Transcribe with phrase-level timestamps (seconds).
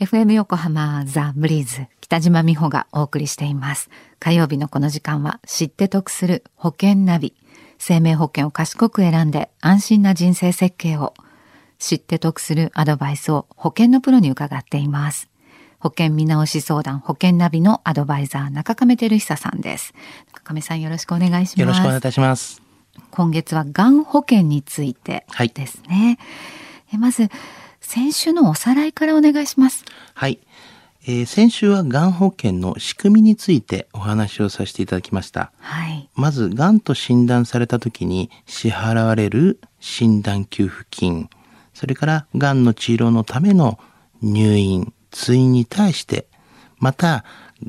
[0.00, 3.90] FM 横浜ザ・ブリーズ北島美穂がお送りしています。
[4.18, 7.34] 火曜日のこの時間は知って得する保険ナビ。
[7.76, 11.12] 生命保険を賢く選んで安心な人生設計を
[11.78, 15.28] 知って得するアドバイスを保険のプロに伺っています。
[15.78, 19.92] 保険見直し相談保険ナビのアドバイザー中亀照久さんです。
[20.32, 21.60] 中亀さんよろしくお願いします。
[21.60, 22.62] よろしくお願いいたします。
[23.10, 26.18] 今月はがん保険についてですね。
[26.88, 27.28] はい、まず
[27.92, 29.84] 先週のおさらいからお願いします。
[30.14, 30.38] はい。
[31.08, 35.50] えー、先週はがん保険の仕組みについてお話をさせていただきました。
[35.58, 36.08] はい。
[36.14, 41.30] まず、がんと診断された時に支払われる診断給付金、
[41.74, 43.80] それからがんの治療のための
[44.22, 46.28] 入院、通院に対して、
[46.78, 47.24] また、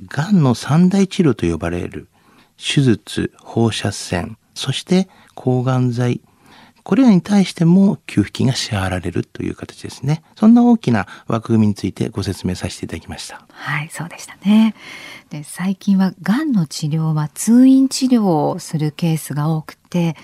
[0.08, 2.10] がんの三大治療と呼ばれる
[2.58, 6.22] 手術、放射線、そして抗がん剤、
[6.84, 10.24] これらに対しても給付金が支払われるという形ですね。
[10.36, 13.46] そんな大きな枠組みについてご説明させていただきました。
[13.52, 14.76] はい、そうでしたね。
[15.30, 20.16] で最近はがんの治療は通院治療をするケースが多くて、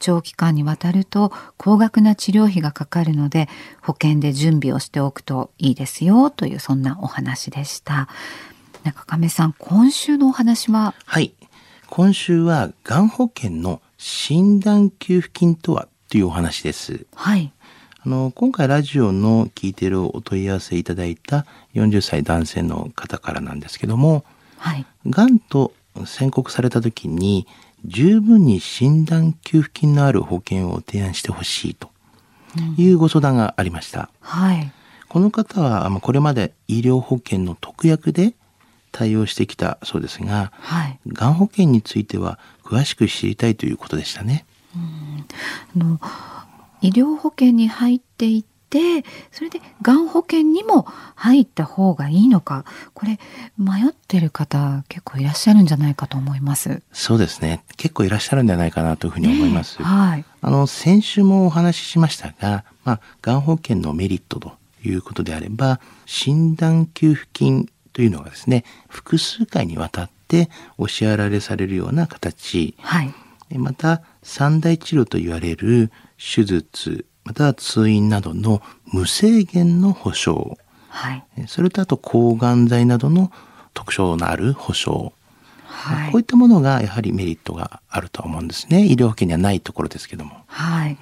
[0.00, 3.48] 長期間にわたると高額な治療費がかかるので
[3.80, 8.08] 保険で準備をしておくといいですよというそんなお話でした。
[8.84, 10.94] 中亀さん、今週のお話は？
[11.04, 11.34] はい。
[11.86, 17.06] 今週はがん保険の診断給付金とはというお話です。
[17.14, 17.52] はい。
[18.00, 24.24] あの、今回ラジオの聞いているお問い合わせいただいた40歳男性の方からなんですけども、
[24.56, 24.86] はい。
[25.06, 25.72] がんと
[26.06, 27.46] 宣告された時に、
[27.84, 31.90] 十分に診断給付金のある保険を提案してほしいと
[32.76, 34.10] いうご相談がありました。
[34.22, 34.72] うん、はい。
[35.08, 38.34] この方は、これまで医療保険の特約で
[38.92, 44.46] 対応してきたそうですが、はい、がん保険については詳しく知りたいということでしたね。
[45.74, 46.00] あの
[46.80, 50.82] 医療保険に入っていてそれでがん保険にも
[51.14, 53.18] 入った方がいいのかこれ
[53.56, 56.82] 迷ってる方結構いらっしゃるんじゃないかと思います。
[56.92, 57.64] そうですね。
[57.76, 60.24] 結構いらっしゃるんじゃないかなというふうに思います、ね、はい。
[60.40, 64.52] あの先週もお話ししましたがまあがん保険のメリットと
[64.84, 73.12] いうことであれば診断給付金というのがですね複数回にわたってお支払いされるような形、はい、
[73.56, 78.60] また三大治療と言われる手術または通院などの
[78.92, 80.56] 無制限の保障、
[80.88, 83.30] はい、それとあと抗がん剤などの
[83.74, 85.10] 特徴のある保障、
[85.66, 88.86] はい、こういったものがやはりメリットがあると思うんですね。
[88.86, 90.42] 医療保険にはないところですけども。
[90.46, 90.98] はい。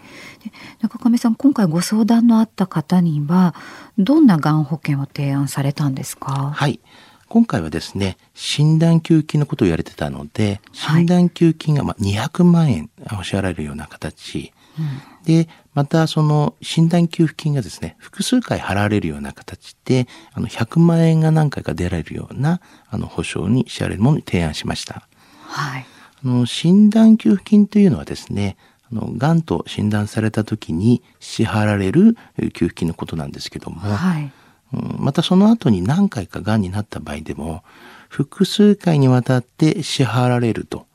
[0.80, 3.54] 中上さん今回ご相談のあった方には
[3.98, 6.52] どんながん保険を提案されたんですか？
[6.54, 6.80] はい
[7.28, 25.08] 今回はですね、診断給付金のことを言われてたので、診断給付金がまあ200万円お支払えるような形、うん、で、またその診断給付金がですね、複数回払われるような形で、あの100万円が何回か出られるようなあの保証に支払えるものに提案しました。
[25.46, 25.86] はい。
[26.24, 28.56] あの診断給付金というのはですね、
[28.90, 32.16] あの、癌と診断された時に支払われる
[32.54, 34.30] 給付金のことなんですけども、はい。
[34.72, 37.62] またその後に何回か癌になった場合でも、
[38.08, 40.86] 複数回にわたって支払われると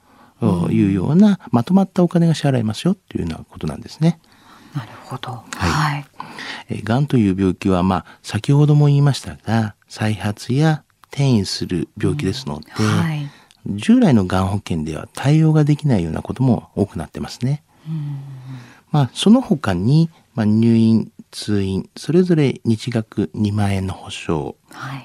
[0.70, 4.20] いうような、まとまったお金が支払いますよというようなことなんですね。
[4.76, 5.44] なるほど。
[5.56, 5.98] は
[6.70, 6.84] い。
[6.84, 13.30] が、ん、という病気は、まあ、先ほども言いましたが、再発や転移する病気ですので、うんはい、
[13.68, 17.64] 従来のがん保険では対応ができないようなことも多くなってますね。
[18.92, 24.56] まあ、その他に、まあ、入院通院、それぞれ日額2万円の保証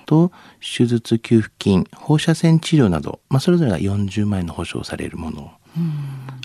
[0.05, 5.53] と、手術給付金、放射線治療など、まあ、それぞれが40万円の保証されるもの。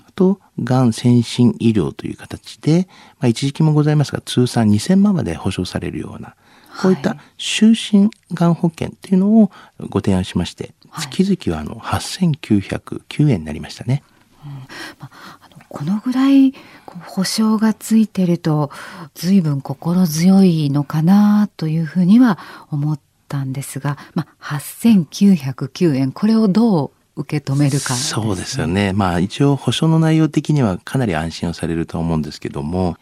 [0.08, 2.88] あと、がん先進医療という形で、
[3.20, 6.36] まあ、一時期もございますが、通算2000万まで保証されるような、
[6.82, 9.52] こういった終身がん保険っていうのを
[9.90, 14.04] ご提案しまして、月々はあの8909円になりましたね。
[14.46, 14.52] うん。
[15.00, 16.54] まあ、あのこのぐらい
[17.00, 18.72] 保証がついてると
[19.16, 22.38] 随分心強いのかなというふうには
[22.70, 28.94] 思ったんですが、まあ、8909円これをどう受け止めるか、ね、そうですよね。
[28.94, 32.98] まあ一応保証の内容的にはかなり安心をされると思うんですけども、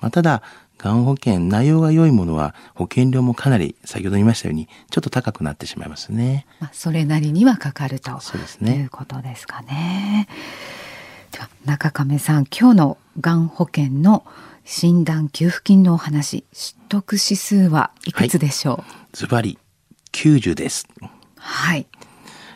[0.00, 0.42] まあ、ただ、
[0.78, 6.44] がん保険、内容が良いものは保険料もかなり、先ほど言いましたように、ちょっと高くなってしまいますね。
[6.58, 10.26] まあ、それなりにはかかるとそうですねいうことですかね。
[11.64, 14.24] 中亀さん今日のがん保険の
[14.64, 19.16] 診断給付金のお話取得指数はいくつでしょう？
[19.16, 19.58] ズバリ
[20.12, 20.88] 90です。
[21.36, 21.86] はい。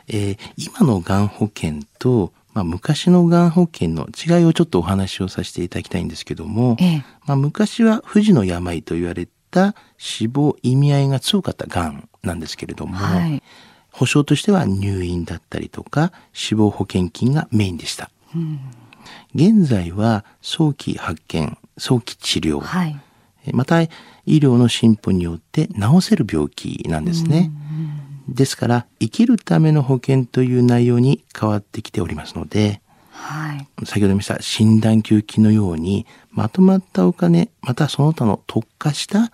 [0.09, 13.43] えー、今のがん保険と、まあ、昔のがん保険の違いをちょっとお話をさせていただきたいんですけども、ええ、まあ、昔は不治の病と言われた死亡意味合いが強かったがんなんですけれども、はい、
[13.91, 18.11] 保証としては入院だったりとか死亡保険金がメインでした。
[18.35, 18.61] うん、
[19.35, 23.01] 現在は早期発見、早期治療、はい、
[23.53, 23.89] また医
[24.27, 27.51] 療の進歩によって治せる病気なんですね。
[28.29, 32.81] ですから生きるための保険という内容に変わってきておりますので、
[33.11, 39.31] はい、先ほど言いました診断給付金のようにまとまったお金またその他の特化した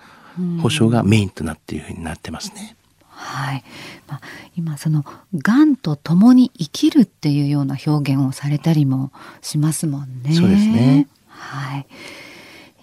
[0.60, 2.76] 保証がメインとなっているふうになってますね。
[3.22, 3.64] はい、
[4.08, 4.20] まあ、
[4.56, 5.04] 今その
[5.36, 10.34] がんと共に生きるっていうような表現をされたりもしますもんね。
[10.34, 11.06] そうですね。
[11.28, 11.86] はい。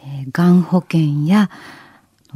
[0.06, 1.50] えー、がん保険や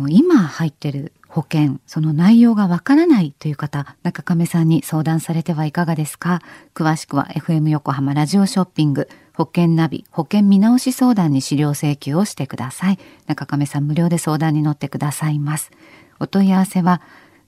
[0.09, 6.41] 今入ってる保険、その内容がわからないという方、中亀さんに相談されてはいかがですか？
[6.75, 13.00] 詳しくは FM 横浜ラジオショッピング、保険ナビ、保険見直し相談に資料請求をしてください。
[13.25, 15.71] 中亀さん無料で相談に乗ってくださいます。
[16.19, 17.01] お問い合わせは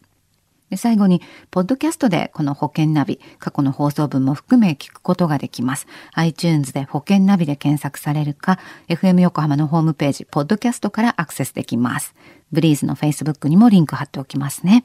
[0.70, 5.88] で最後に、ポッドキャストでこの保険ナビ、過去の放送分も含め聞くことができます。
[6.14, 8.60] iTunes で保険ナビで検索されるか、
[8.90, 12.14] FM 横浜のホームページ、ポッドキャストからアクセスできます。
[12.52, 14.84] ブリーズの Facebook にもリンク貼っておきますね。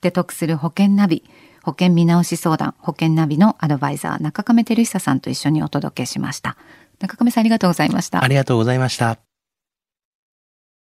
[0.00, 1.24] って得する保険ナビ、
[1.62, 6.56] 保険見直し相談、保険ナビのアドバイザー、中亀照久さんと一緒にお届けしました。
[7.00, 8.24] 中亀さんありがとうございました。
[8.24, 9.29] ありがとうございました。